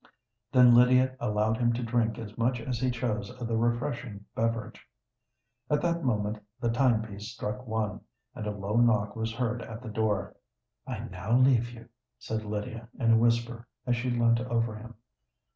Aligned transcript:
Then 0.51 0.73
Lydia 0.73 1.15
allowed 1.19 1.57
him 1.57 1.73
to 1.73 1.83
drink 1.83 2.17
as 2.17 2.35
much 2.35 2.59
as 2.59 2.79
he 2.79 2.89
chose 2.89 3.29
of 3.39 3.47
the 3.47 3.55
refreshing 3.55 4.25
beverage. 4.33 4.83
At 5.69 5.83
that 5.83 6.03
moment 6.03 6.43
the 6.59 6.71
time 6.71 7.03
piece 7.03 7.27
struck 7.31 7.67
one, 7.67 8.01
and 8.33 8.47
a 8.47 8.51
low 8.51 8.77
knock 8.77 9.15
was 9.15 9.31
heard 9.35 9.61
at 9.61 9.83
the 9.83 9.89
door. 9.89 10.35
"I 10.87 11.01
now 11.01 11.37
leave 11.37 11.69
you," 11.69 11.87
said 12.17 12.43
Lydia, 12.43 12.89
in 12.99 13.11
a 13.11 13.17
whisper, 13.19 13.67
as 13.85 13.95
she 13.95 14.09
leant 14.09 14.39
over 14.39 14.75
him. 14.75 14.95